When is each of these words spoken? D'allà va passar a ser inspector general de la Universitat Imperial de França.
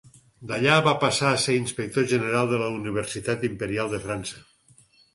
D'allà 0.51 0.77
va 0.87 0.93
passar 1.03 1.27
a 1.33 1.41
ser 1.43 1.59
inspector 1.59 2.09
general 2.15 2.51
de 2.55 2.65
la 2.65 2.73
Universitat 2.81 3.49
Imperial 3.53 3.97
de 3.97 4.05
França. 4.11 4.47